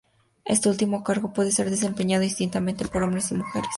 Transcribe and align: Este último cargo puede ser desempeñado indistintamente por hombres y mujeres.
Este 0.45 0.67
último 0.67 1.03
cargo 1.03 1.31
puede 1.31 1.51
ser 1.51 1.69
desempeñado 1.69 2.23
indistintamente 2.23 2.87
por 2.87 3.03
hombres 3.03 3.29
y 3.31 3.35
mujeres. 3.35 3.69